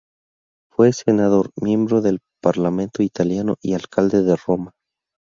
[0.71, 4.71] Fue Senador, miembro del Parlamento italiano, y Alcalde de Roma.